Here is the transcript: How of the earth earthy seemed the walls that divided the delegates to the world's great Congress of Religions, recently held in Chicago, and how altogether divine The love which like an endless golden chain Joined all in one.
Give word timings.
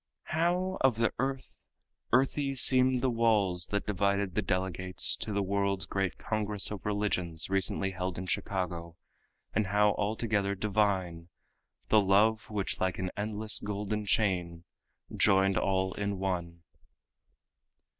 How 0.33 0.79
of 0.81 0.95
the 0.95 1.13
earth 1.19 1.59
earthy 2.11 2.55
seemed 2.55 3.03
the 3.03 3.09
walls 3.11 3.67
that 3.67 3.85
divided 3.85 4.33
the 4.33 4.41
delegates 4.41 5.15
to 5.17 5.31
the 5.31 5.43
world's 5.43 5.85
great 5.85 6.17
Congress 6.17 6.71
of 6.71 6.87
Religions, 6.87 7.51
recently 7.51 7.91
held 7.91 8.17
in 8.17 8.25
Chicago, 8.25 8.97
and 9.53 9.67
how 9.67 9.93
altogether 9.99 10.55
divine 10.55 11.29
The 11.89 12.01
love 12.01 12.49
which 12.49 12.79
like 12.81 12.97
an 12.97 13.11
endless 13.15 13.59
golden 13.59 14.07
chain 14.07 14.63
Joined 15.15 15.59
all 15.59 15.93
in 15.93 16.17
one. 16.17 16.63